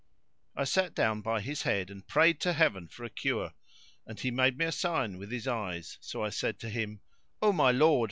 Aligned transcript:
I 0.55 0.63
sat 0.63 0.95
down 0.95 1.21
by 1.21 1.41
his 1.41 1.61
head 1.61 1.91
and 1.91 2.07
prayed 2.07 2.39
to 2.39 2.53
Heaven 2.53 2.87
for 2.87 3.03
a 3.03 3.09
cure; 3.11 3.53
and 4.07 4.19
he 4.19 4.31
made 4.31 4.57
me 4.57 4.65
a 4.65 4.71
sign 4.71 5.19
with 5.19 5.29
his 5.31 5.47
eyes, 5.47 5.99
so 6.01 6.23
I 6.23 6.29
said 6.29 6.57
to 6.61 6.69
him, 6.71 7.01
"O 7.39 7.51
my 7.53 7.69
lord! 7.69 7.99